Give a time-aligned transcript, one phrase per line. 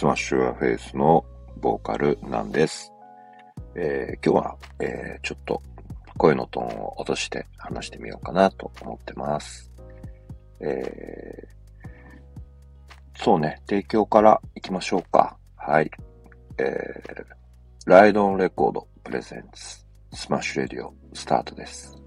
[0.00, 1.26] SMASH YOUR FACE の
[1.60, 2.90] ボーカルなんです。
[3.74, 5.60] えー今日は、えーちょっと
[6.16, 9.70] 声のトーンを落として話してみようかなと思ってます。
[10.60, 15.36] えーそうね、提供から行きましょうか。
[15.54, 15.90] はい。
[16.56, 17.24] えー、
[17.84, 22.00] RiDE ON レコード presents SMASH RADIO スタートです。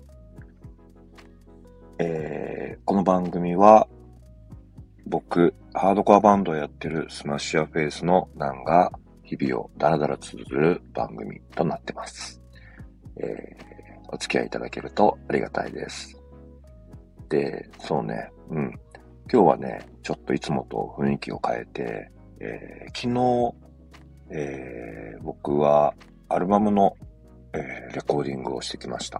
[1.99, 3.87] えーこの番組は
[5.05, 8.91] 僕、ハードコアバンドをやってる SMASH YOUR FACE のナンが
[9.23, 12.41] 日々をダラダラ綴る番組となってます。
[13.17, 13.73] えー
[14.09, 16.15] お付き合いいただけるとありがたいです。
[17.29, 18.79] で、そうね、うん。
[19.31, 23.55] 今日はね、ちょっといつもと雰囲気を変えて、えー昨日、
[24.29, 25.95] えー僕は
[26.29, 26.95] アルバムの、
[27.53, 29.19] えーレコーディングをしてきました。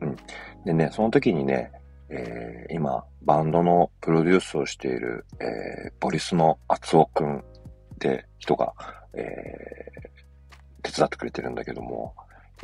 [0.00, 0.16] うん。
[0.64, 1.70] でね、その時にね、
[2.08, 7.42] えー今、バンドのプロデュースをしている、えーボリスの厚尾くんっ
[7.98, 8.72] て人が、
[9.14, 10.06] えー
[10.82, 12.14] 手伝ってくれてるんだけども、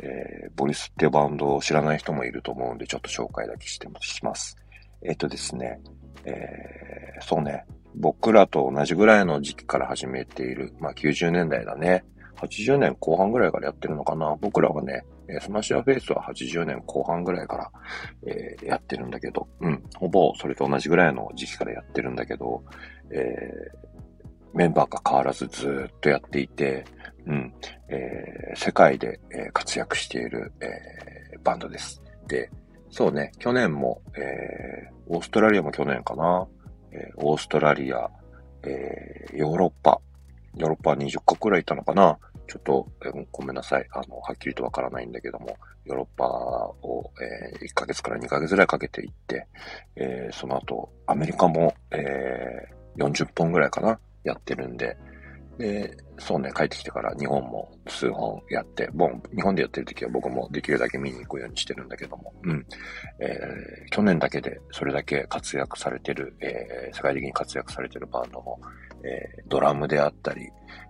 [0.01, 4.55] えーボリスってバンドを知らない人もいると思うんで、ちょっと紹介だけしてもします。
[5.01, 5.79] えっ、とですね、
[6.25, 12.05] えーそうね、僕らと同じぐらいの時期から始めている、まあ90年代だね。
[12.37, 14.35] 80年後半ぐらいからやってるのかな。
[14.41, 15.03] 僕らはね、
[15.41, 17.71] SMASH YOUR FACE は80年後半ぐらいから、
[18.27, 22.63] えーやってるんだけど、うん、ほぼそれと同じぐらいの時期からやってるんだけど、
[23.11, 23.93] えー
[24.55, 26.85] メンバーが変わらずずっとやっていて、
[27.25, 27.53] うん、
[27.89, 32.01] えー世界で、え活躍している、えバンドです。
[32.27, 32.49] で、
[32.91, 36.47] そうね、去年も、えオーストラリアも去年かな、
[36.91, 38.09] えオーストラリア、
[38.63, 39.99] えヨーロッパ、
[40.63, 42.17] ヨーロッパは20個くらいいたのかな？
[42.47, 42.87] ちょっと、
[43.31, 43.87] ごめんなさい。
[43.91, 49.47] あの、はっきりとわからないんだけども、ヨーロッパを、え1ヶ月から2ヶ月ぐらいかけて行って、
[49.97, 53.99] えーその後、アメリカも、えー40本ぐらいかな？
[54.23, 54.95] やってるんで、
[55.57, 62.65] で、そうね、帰ってきてから日本も数本やって、もう日本でやってる時は僕もできるだけ見に行くようにしてるんだけども、うん。
[63.19, 68.59] えー去年だけでそれだけ活躍されてる、えー世界的に活躍されてるバンドも、
[69.03, 70.49] えードラムであったり、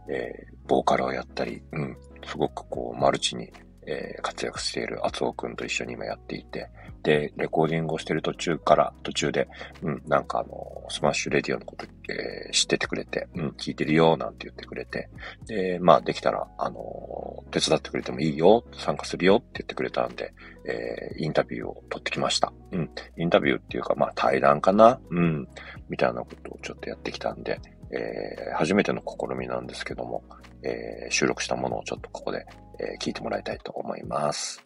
[0.09, 0.31] え
[0.67, 1.97] ボーカルをやったり、うん。
[2.25, 3.51] すごくこう、マルチに、
[3.87, 6.69] えー活躍している厚尾くんと一緒に今やっていて、
[7.03, 9.49] で、レコーディングをしてる途中から、途中で、
[9.81, 15.09] うん、なんかあの、 SMASH RADIO のこと、えー知っててくれて、うん、聞いてるよ、なんて言ってくれて、
[15.45, 20.33] で、まあ、できたら、あの、手伝ってくれてもいいよ、参加するよって言ってくれたんで、
[20.65, 22.53] えーインタビューを取ってきました。
[22.71, 25.47] うん、インタビューっていうか、まあ、対談かなうん、
[25.89, 27.59] みたいなことをちょっとやってきたんで、
[27.91, 30.23] えー初めての試みなんですけども、
[30.63, 32.45] えー収録したものをちょっとここで、
[32.79, 34.63] えー聞いてもらいたいと思います。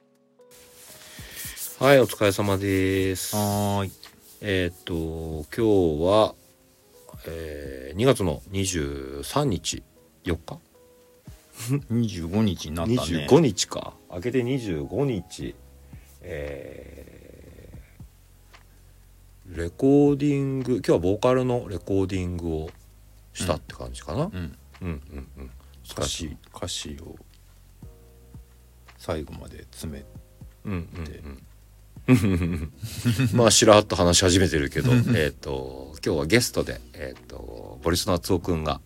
[1.80, 3.36] はい、お疲れ様です。
[3.36, 3.92] はーい。
[4.42, 6.36] えーっと、今日は、
[7.28, 9.84] えー2月の23日、
[10.24, 10.60] 4日？
[11.92, 12.98] 25日になったね。
[13.28, 13.94] ?25 日か。
[14.12, 15.56] 明けて25日、
[16.22, 17.18] えー
[19.58, 22.70] レコーディング、今日はボーカルのレコーディングを
[23.34, 24.26] したって感じかな？
[24.26, 24.32] うん。
[24.34, 25.02] うん、うん、
[25.38, 25.52] うん。
[25.90, 27.16] 歌詞、歌詞を
[29.08, 30.06] 最後まで詰め
[30.66, 32.72] うんうんうん。
[33.34, 38.82] まあしらっと話し始めてるけど えっと今日はゲストで、えっとボリスの厚尾くんが。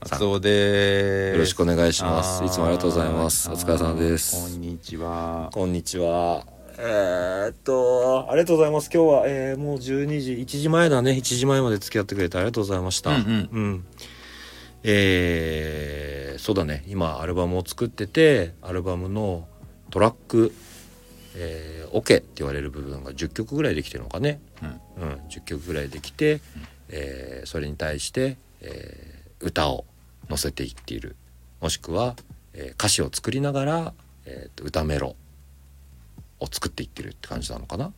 [0.00, 1.32] カツオでーす。
[1.32, 2.44] よろしくお願いします。
[2.44, 3.50] いつもありがとうございます。
[3.50, 4.36] お疲れ様です。
[4.36, 5.50] こんにちは。
[5.52, 6.46] こんにちは。
[6.78, 8.88] えーっとありがとうございます。
[8.94, 11.10] 今日は、えーもう12時1時前だね。
[11.12, 13.10] 1時前まで付き合ってくれてありがとうございました。
[13.10, 13.48] うんうん。
[13.50, 13.84] うん。
[14.84, 16.84] えーそうだね。
[16.86, 19.46] 今アルバムを作っててアルバムの
[19.90, 20.54] トラック
[21.40, 24.40] えーオ、ケって言われる部分が10曲ぐらいできてるのかね、
[24.98, 25.02] うん。
[25.02, 26.40] うん、10曲ぐらいできて、
[26.88, 29.84] えーそれに対して、えー歌を
[30.28, 31.14] 載せていっている。
[31.60, 32.16] もしくは、
[32.54, 33.92] えー歌詞を作りながら、
[34.24, 35.14] えーと歌メロ
[36.40, 37.92] を作っていってるって感じなのかな。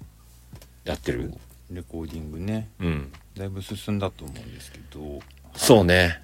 [0.84, 1.32] やってる？
[1.70, 3.12] レコーディングね、うん。
[3.36, 5.20] だいぶ進んだと思うんですけど、
[5.54, 6.20] そうね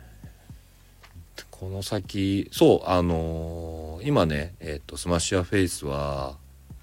[1.51, 6.37] この先そうあのー今ねえっ、と SMASH YOUR FACE は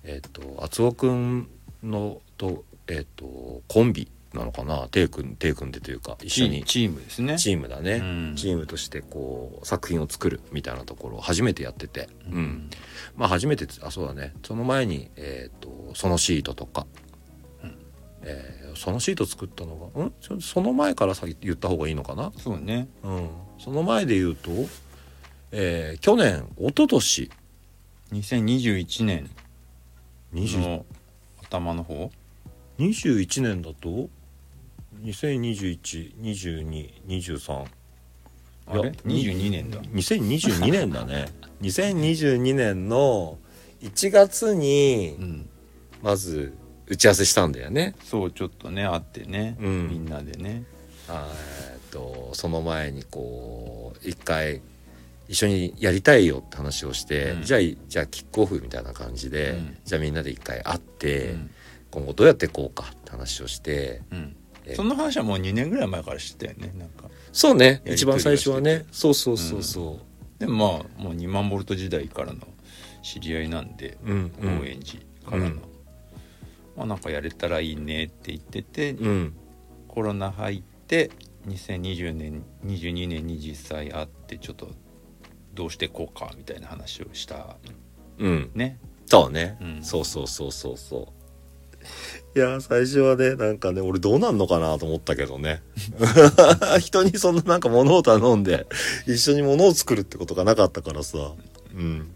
[0.03, 1.47] えっ、と厚尾くん
[1.83, 4.87] のとえっ、とコンビなのかな？
[4.89, 6.63] 手組ん手組んでというか一緒に。
[6.63, 7.37] チチームですね。
[7.37, 8.35] チームだね、うん。
[8.35, 12.33] チームとしてこう作品を作るみたいなところを初めてやってて、うん。
[12.33, 12.69] うん。
[13.15, 14.33] まあ初めてあそうだね。
[14.43, 16.87] その前に、えー、とそのシートとか、
[18.75, 20.13] そのシート作ったのがん？
[20.21, 22.87] そその前からさ言った方がいいのかな、そうね。
[23.03, 23.29] うん、
[23.59, 24.51] その前で言うと、
[25.51, 27.29] えー去年一昨年。
[28.11, 29.29] 2021年。
[30.33, 30.85] 20の
[31.41, 32.11] 頭の方。
[32.79, 34.09] 21年だと
[35.03, 37.65] ？20212223
[38.65, 39.79] あれ？22年だ。
[39.81, 41.25] 2022年だね。
[41.61, 43.37] 2022年の
[43.81, 45.49] 1月にうん。
[46.01, 46.53] まず
[46.87, 47.95] 打ち合わせしたんだよね。
[48.03, 49.89] そうちょっとね会ってね、うん。
[49.89, 50.63] みんなでね。
[51.09, 54.61] えっとその前にこう一回
[55.27, 57.43] 一緒にやりたいよって話をして、うん。
[57.43, 59.77] じゃあじゃあキックオフみたいな感じで、うん。
[59.85, 61.49] じゃあみんなで一回会って、うん。
[61.91, 64.01] 今後どうやっていこうかって話をして
[64.75, 67.03] その話はもう2年ぐらい前から知ったよねなんか。
[67.31, 72.39] そうね一番最初はねそうそうそうそう、でもまあもう2万ボルト時代からの
[73.03, 74.11] 知り合いなんで高
[74.65, 75.61] 円寺からの、うん
[76.75, 79.33] まあなんかやれたらいいねって言ってて、うん。
[79.87, 81.11] コロナ入って
[81.47, 84.71] 2020年22年に実際会ってちょっと
[85.53, 87.57] どうしていこうかみたいな話をした
[88.17, 88.51] うん。
[88.55, 88.79] ね。
[89.05, 89.83] そうね、うん。
[89.83, 91.13] そうそうそうそうそ
[92.33, 92.39] う。
[92.39, 95.61] いや最初はねなんかね俺どうなんのかなと思ったけどね。
[96.79, 98.65] 人にそんななんか物を頼んで
[99.05, 101.33] 一緒に物を作るってことがなかったからさ。
[101.75, 102.09] うん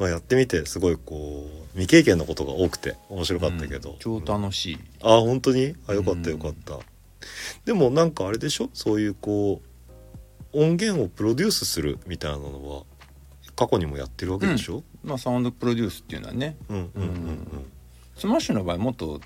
[0.00, 3.96] まあやってみてすごいこう未経験のことが多くて面白かったけど、うん。
[3.98, 5.76] 超楽しい、あ本当に？
[5.86, 6.22] あよかっうん。
[6.22, 6.78] たよかった、
[7.66, 8.70] でもなんかあれでしょ？
[8.72, 9.60] そういうこ
[10.52, 12.82] う音源をプロデュースするみたいなのは
[13.54, 16.56] 過去にもやってるわけでしょ、まあサウンドプロデュースっていうのはね。
[16.70, 17.46] うん、うんうんうん。
[18.16, 19.20] スマッシュの場合もっと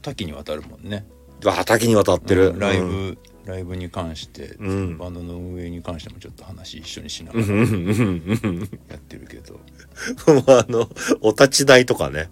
[0.00, 1.04] 多岐にわたるもんね。
[1.42, 2.58] うわ多岐にわたってる、うん。
[2.60, 4.98] ライブ、うんライブに関して、うん。
[4.98, 7.54] バンドの運営に関してもちょっと話一緒にしながらや
[8.96, 9.60] ってるけど、
[10.46, 10.88] あの
[11.20, 12.28] お立ち台とかね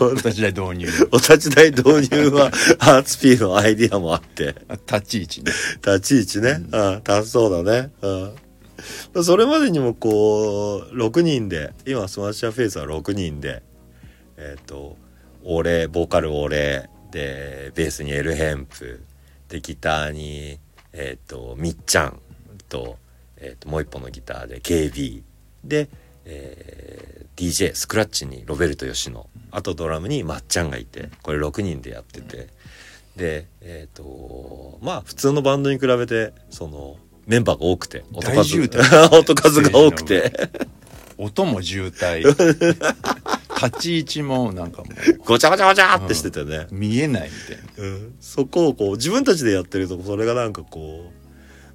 [0.00, 2.46] お立ち台導入お立ち台導入は
[2.78, 4.54] アーツピーのアイディアもあって
[4.86, 7.90] 立ち位置ね立ち位置ね、うん、立つそうだね、
[9.14, 13.62] うん、それまでにもこう6人で今スマッシャーフェイスは6人で
[14.36, 14.96] えっ、と
[15.44, 19.04] 俺ボーカル俺でベースにエルヘンプ
[19.48, 20.58] でギターに
[20.92, 22.20] えっ、とみっちゃん
[22.68, 22.96] と,、
[23.36, 25.22] えー、ともう一本のギターで KB
[25.64, 25.88] で、
[26.24, 32.48] えー DJ スクラッチにロベルト吉野あとドラムにまっちゃんがいてこれ6人でやってて。
[33.16, 39.10] でえっ、とまあ普通のバンドに比べてそのメンバーが多くて音数大渋滞。
[39.18, 40.32] 音数が多くて。
[41.18, 42.24] 音も渋滞
[43.66, 44.88] 立ち位置もなんかも
[45.24, 47.90] ごちゃごちゃごちゃってしててね、う見えないみたいな。
[47.90, 48.14] うん。
[48.20, 51.10] そこをこう自分たちでやってるとそれがなんかこ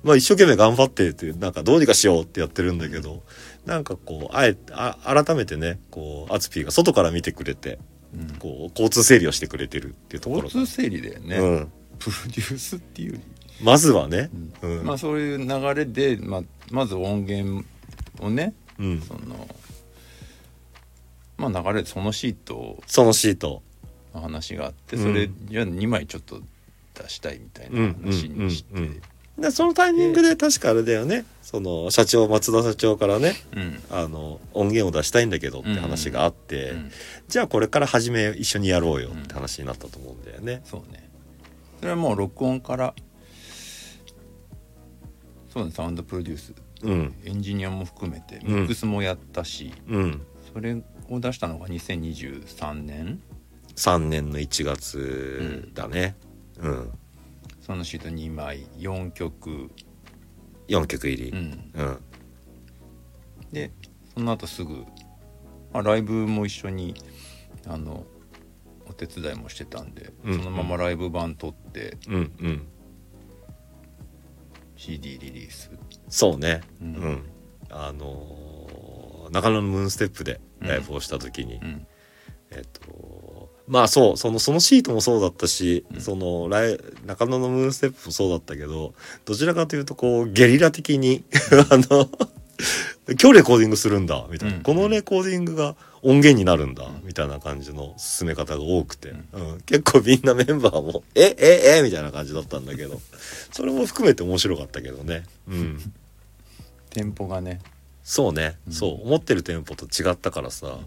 [0.04, 3.24] うまあ一生懸命頑張ってってなんかどうにかしようってやってるんだけど
[3.66, 7.80] なんかこうあえあ改めてねこうアツピーが外から見てくれて
[8.14, 8.30] うん。
[8.40, 13.22] こう交通整理をしてくれてるっていうところ交通整理だよね、うん、プロデュースっていうより。
[13.60, 14.30] まずはね、
[14.62, 14.86] うん。
[14.86, 17.66] まあそういう流れで、まあ、まず音源
[18.20, 19.48] をねうん、その
[21.38, 23.62] まあ流れでそのシートそのシート。
[24.18, 26.42] の話があってうんそれ、じゃあ2枚ちょっと
[26.96, 28.84] 出したいみたいな話にして、うん。
[28.84, 28.90] うん。
[28.90, 28.92] うん。
[28.92, 29.02] うん
[29.38, 31.24] でそのタイミングで確かあれだよね。
[31.44, 33.84] その社長松田社長からねうん。
[33.92, 36.92] あの音源を出したいんだけどって話があって、うん。
[37.28, 40.62] じゃあこれから始め一緒にやろうよって話になったと思うんだよね。
[40.66, 41.08] そうね。
[41.80, 42.96] それはもう録音から
[45.54, 46.54] そうねサウンドプロデュース。
[46.82, 47.14] うん。
[47.24, 48.56] エンジニアも含めてうん。
[48.56, 50.26] ミックスもやったし、うん。
[50.52, 53.22] それを出したのが2023年
[53.76, 56.16] ？3年の1月だね。
[56.60, 56.92] うん、
[57.62, 59.70] そのシート2枚4曲、
[60.68, 61.30] 4曲入り。
[61.32, 62.00] うん、うん。
[63.52, 63.72] で
[64.14, 64.86] その後すぐ、
[65.72, 66.96] まあ、ライブも一緒に
[67.68, 68.06] あの
[68.90, 72.68] お手伝いもしてたんで、うんそのままライブ版撮ってうんうん、
[74.76, 75.70] CD リリース。
[76.10, 77.24] そうね、ううんん。
[77.70, 78.47] あのー
[79.32, 81.88] 中野のムーンステップでライブをした時に、うん。
[82.52, 86.02] えっとまあそうそのそのシートもそうだったし、うん。
[86.02, 88.94] そのライ中野のムーンステップもそうだったけど
[89.26, 91.24] どちらかというとこうゲリラ的に
[91.70, 92.10] あの
[93.20, 94.64] 今日レコーディングするんだみたいな、うん。
[94.64, 97.02] このレコーディングが音源になるんだ、うん。
[97.06, 99.62] みたいな感じの進め方が多くて、ううん。
[99.62, 103.00] 結構みんなメンバーも「えええみたいな感じだったんだけど。
[103.52, 105.24] それも含めて面白かったけどね。
[105.48, 105.94] うん。
[106.90, 107.60] テンポがね
[108.08, 108.74] そうね、うん。
[108.74, 109.06] そう。
[109.06, 110.80] 思ってるテンポと違ったからさ、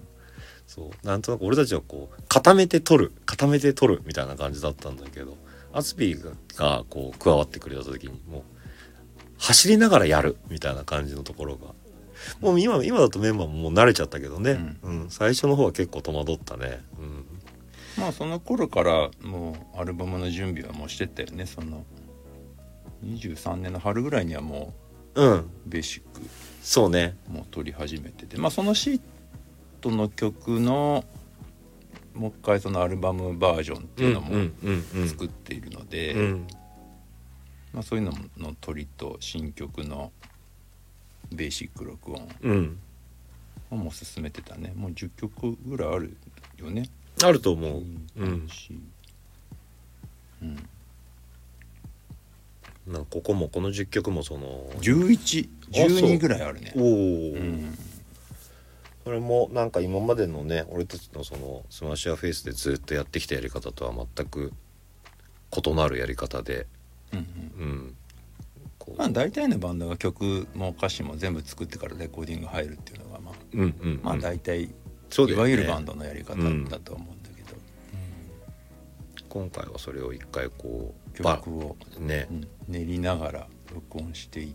[0.67, 1.07] そう。
[1.07, 3.13] なんとなく俺たちはこう固めて取る。
[3.27, 5.37] 固めて取るみたいな感じだったんだけど
[5.75, 8.43] アツピーががこう加わってくれた時にもう
[9.37, 11.75] 走りながらやるみたいな感じのところが。
[12.41, 15.11] もう今今だとメンバーももう慣れちゃったけどね、うん。
[15.11, 16.81] 最初の方は結構戸惑ったね。
[16.99, 17.25] うん。
[17.99, 21.45] まあその頃からもうアルバムの準備はもうしてたよね。
[21.45, 21.85] その
[23.05, 24.73] 23年の春ぐらいにはも
[25.15, 26.23] うん、うベーシック
[26.63, 27.17] そうね。
[27.29, 28.37] もう撮り始めてて。
[28.37, 29.01] まあそのシー
[29.81, 31.05] トの曲の
[32.15, 34.29] もう一回そのアルバムバージョンっていうのも
[35.09, 36.47] 作っているので、うん。
[37.73, 40.11] まあ、そういうのの取りと新曲の
[41.33, 42.79] ベーシック録音うん。
[43.71, 44.73] をもう進めてたね。
[44.77, 46.17] もう10曲ぐらいある
[46.59, 46.91] よね。
[47.23, 47.83] あると思う。
[48.17, 48.49] うん。
[48.49, 48.79] し
[50.43, 50.69] うん
[52.91, 54.81] なんかここもこの10曲もそのあそう。
[54.81, 56.73] 1112ぐらいあるね。
[56.77, 56.89] おお、う
[57.39, 57.79] ん。
[59.05, 64.53] これもなんか今までのね俺たちのそのスマッシャーフェイスでずっとやってきたやり方とは全く
[65.65, 66.67] 異なるやり方で。
[67.13, 67.19] うん
[67.59, 67.67] うん。
[68.89, 68.97] うん。
[68.97, 74.01] まあ大体のバンドが曲も歌詞も全部作ってからレコーディング入るっていうのがまあうんうんうん。
[74.03, 74.69] まあ大体
[75.11, 77.57] そういわゆるバンドのやり方うんだと思うんだけど、
[79.29, 82.27] 今回はそれを一回こう曲を、ね。
[82.31, 82.49] うん。
[82.69, 84.55] 練りながら録音してい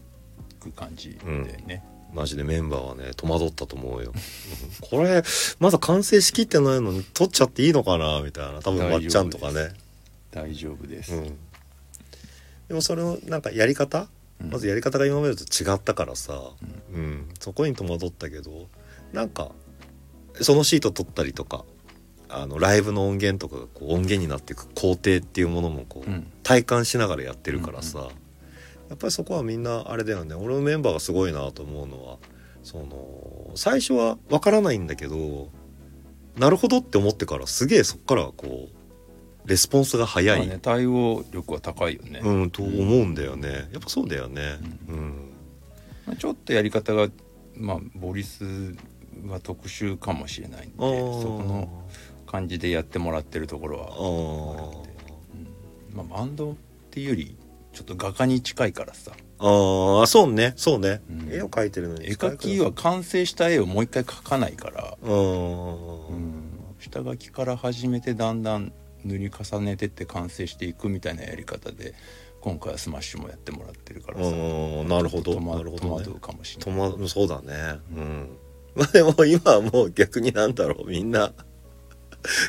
[0.59, 1.83] く感じでね、
[2.13, 4.13] マジでメンバーはね戸惑ったと思うよ。
[4.13, 4.17] う
[4.87, 5.21] んこれ
[5.59, 8.61] まだ完成しきってないのに撮っちゃっていいのかなみたいな。
[8.61, 9.73] 多分まっちゃんとかね。
[10.31, 11.23] 大丈夫です、うん。
[12.67, 14.07] でもそれのなんかやり方？
[14.41, 14.49] うん。
[14.49, 16.51] まずやり方が今までと違ったからさ、
[16.93, 17.29] うん。
[17.39, 18.67] そこに戸惑ったけど
[19.11, 19.51] なんか
[20.41, 21.65] そのシート取ったりとか
[22.29, 26.31] あのライブの音源とかがこう音源になっていく工程っていうものもこう、うん。
[26.43, 28.09] 体感しながらやってるからさ、
[28.89, 30.35] やっぱりそこはみんなあれだよね。
[30.35, 32.17] 俺のメンバーがすごいなと思うのは
[32.65, 35.49] その最初は分からないんだけど
[36.35, 38.69] なるほどって思ってからすげえそっからこ
[39.45, 43.69] うレスポンスが早い、まあね、対応力は高いよね、うんと思うんだよね。
[43.71, 44.57] やっぱそうだよね。
[44.87, 45.31] うん、
[46.07, 47.07] まあ、ちょっとやり方が
[47.55, 48.43] まあボリス
[49.27, 51.83] は特殊かもしれないんでそこの
[52.35, 54.95] 感じでやってもらってるところはあー。
[55.95, 56.55] まあ、バンドっ
[56.91, 57.37] ていうより
[57.71, 59.11] ちょっと画家に近いからさ。
[59.37, 60.53] ああそうね。
[60.57, 61.29] そうね、うん。
[61.31, 66.59] 絵を描いてるのに絵描きは完成した絵をもう一回描かないから、うん、うん。
[66.79, 68.73] 下書きから始めてだんだん
[69.05, 71.93] 塗り重ねてって完成していくみたいなやり方で
[72.41, 74.27] 今回はスマッシュもやってもらってるからさ。
[74.27, 75.39] うんなるほど。
[75.39, 75.89] なるほどね。
[75.89, 76.97] 戸惑うかもしれとない。
[76.97, 77.79] まそうだね。
[77.95, 78.37] うん。
[78.75, 81.33] ま あでも今はもう逆になんだろうみんな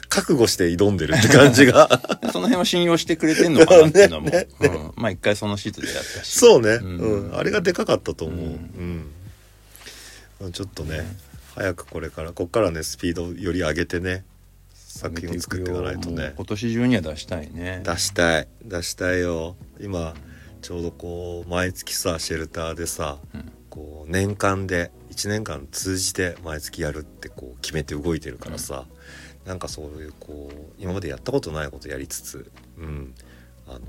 [0.08, 1.88] 覚悟して挑んでるって感じが。
[2.32, 4.92] その辺は信用してくれてんのかなっていうのも、 ねうん。
[4.96, 6.38] まあ一回そのシートでやったし。
[6.38, 7.30] そうね、ううん。
[7.30, 8.48] んあれがでかかったと思う、う
[10.40, 10.48] うん。
[10.48, 10.52] ん。
[10.52, 11.06] ちょっとね
[11.54, 14.24] 早くこれからこっからねスピードより上げてね
[14.74, 16.34] 作品を作っていかないとね。
[16.36, 17.82] 今年中には出したいね。
[17.84, 18.48] 出したい。
[18.64, 19.56] 出したいよ。
[19.80, 20.14] 今
[20.62, 23.52] ちょうどこう毎月さシェルターでさうん。
[23.70, 28.86] こう年間で1年間通じて毎月やるってこう決めて動いてるからさ、
[29.46, 33.14] なんかそういうこう今までやったことないことやりつつ、うん、
[33.68, 33.80] あの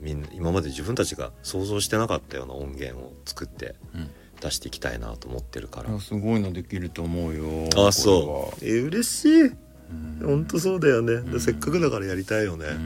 [0.00, 4.10] みんな今まで自分たちが想像してなかったような音源を作ってうん。
[4.40, 8.64] 出していきたいなと思ってるから、いやすごいのできると思うよあそう。
[8.64, 9.42] え嬉しい。
[9.44, 9.46] う
[9.94, 10.20] ん。
[10.22, 11.40] 本当そうだよね、うん。
[11.40, 12.72] せっかくだからやりたいよね、うん。
[12.72, 12.76] う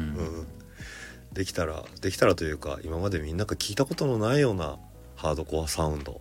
[0.43, 0.47] ん。
[1.33, 4.79] できたらできたらというか今までみんなが聞いたことのないような
[5.17, 6.21] ハードコアサウンド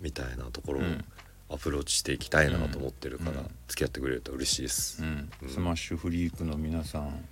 [0.00, 1.04] みたいなところをうん
[1.52, 3.50] アプローチしていきたいなと思ってるから、うん。
[3.68, 5.28] 付き合ってくれると嬉しいです、うん。
[5.42, 5.48] うん。
[5.48, 7.24] スマッシュフリークの皆さん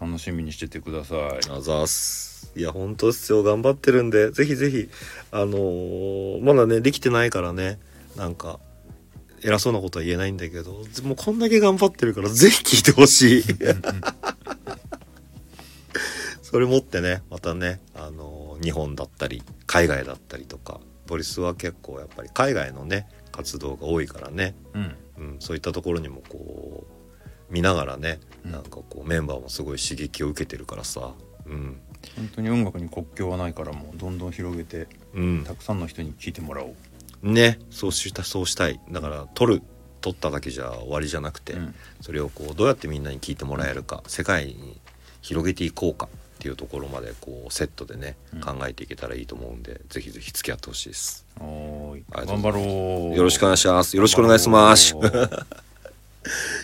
[0.00, 1.18] 楽しみにしててください。
[1.50, 2.52] あざーす。
[2.56, 3.42] いや本当ですよ。
[3.42, 4.88] 頑張ってるんでぜひぜひ
[5.32, 7.80] あのーまだねできてないからね
[8.16, 8.60] なんか
[9.42, 13.44] 偉そうなことは言えないんだけどもうこんだけ頑張ってるからぜひ聞いてほしい。
[16.42, 23.06] それ持ってねまたね、あのー日本だったり海外だったりとかボリスは結構やっぱり海外のね
[23.38, 24.96] 活動が多いからね、うん。
[25.18, 28.50] うん、そういったところにもこう見ながらねうん。
[28.52, 31.12] なんかこうメンバーもすごい刺激を受けてるからさ。
[31.46, 31.80] うん。
[32.16, 35.44] 本当に音楽に国境はないからもうどんどん広げてうん。
[35.44, 36.74] たくさんの人に聴いてもらお
[37.22, 38.80] う、ねそうしたそうしたい。
[38.90, 39.62] だから撮る
[40.00, 41.74] 撮っただけじゃ終わりじゃなくて、うん。
[42.00, 44.80] それをこうどうやってみんなに聞いてもらえるか世界に
[45.22, 48.40] 広げていこうかっていうところまでこうセットでね、うん。
[48.40, 51.26] 考えていけたらいいと思うんでぜひぜひ付き合ってほしいです。
[51.38, 52.04] はーい。
[52.26, 53.16] 頑張ろう。
[53.16, 53.96] よろしくお願いします。
[53.96, 54.94] よろしくお願いします。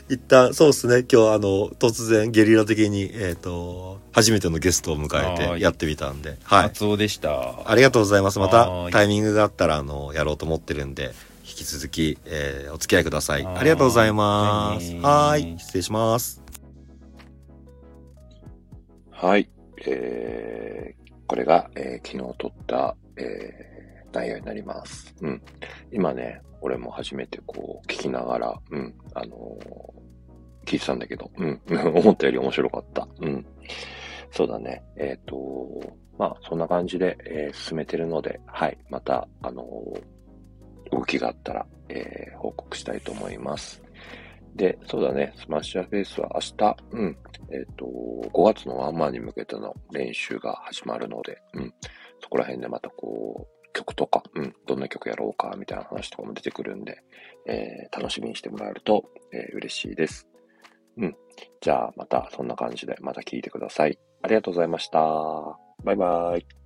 [0.08, 1.04] 一旦そうですね。
[1.10, 5.58] 今日あの突然ゲリラ的にえっ、と初めてのゲストを迎えはい。
[5.58, 6.36] てやってみたんで。
[6.44, 6.62] はい。
[6.64, 7.68] 松尾でした。
[7.68, 8.38] ありがとうございます。
[8.38, 11.14] まはたタイミングがあったらあのやろうと思ってるんで
[11.46, 13.46] 引き続き、えーお付き合いください。
[13.46, 14.92] ありがとうございます。
[14.92, 15.00] はい。
[15.00, 15.58] はーい。
[15.58, 16.42] 失礼します。
[19.10, 19.48] はい。
[19.86, 23.74] えー、これが、えー昨日撮った、えー
[24.14, 25.12] 内容になります。
[25.22, 25.42] うん。
[25.90, 30.04] 今ね、俺も初めてこう、聞きながら、うん、あのー
[30.66, 31.60] 聞いてたんだけど、うん、
[31.94, 33.06] 思ったより面白かった。
[33.20, 33.44] うん。
[34.30, 34.82] そうだね。
[34.96, 35.36] えっ、と、
[36.16, 38.78] まあ、そんな感じで、えー進めてるので、はい。
[38.88, 43.82] また、あのー動きがあったら、えー報告したいと思います。
[44.54, 47.16] で、そうだね、スマッシャーフェイスは明日、うん、
[47.50, 47.84] えっ、と、
[48.32, 51.74] 5月のワンマンに向けての練習が始まるので、うん、
[52.20, 57.02] そこら辺でまたこう、曲とか、うん、どんな曲やろうか、みたいな話とかも出てくるんで、
[57.46, 60.28] えー楽しみにしてもらえると、えー嬉しいです。
[60.96, 61.16] うん。
[61.60, 63.98] じゃあ、またそんな感じでまた聞いてください。
[64.22, 65.00] ありがとうございました。
[65.82, 66.63] バイバーイ。